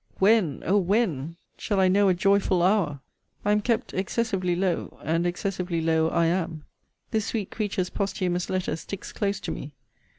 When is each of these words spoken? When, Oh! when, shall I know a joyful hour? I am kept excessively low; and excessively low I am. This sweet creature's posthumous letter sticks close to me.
When, 0.17 0.63
Oh! 0.65 0.79
when, 0.79 1.35
shall 1.59 1.79
I 1.79 1.87
know 1.87 2.09
a 2.09 2.15
joyful 2.15 2.63
hour? 2.63 3.01
I 3.45 3.51
am 3.51 3.61
kept 3.61 3.93
excessively 3.93 4.55
low; 4.55 4.97
and 5.03 5.27
excessively 5.27 5.79
low 5.79 6.07
I 6.09 6.25
am. 6.25 6.63
This 7.11 7.27
sweet 7.27 7.51
creature's 7.51 7.91
posthumous 7.91 8.49
letter 8.49 8.75
sticks 8.75 9.11
close 9.11 9.39
to 9.41 9.51
me. 9.51 9.75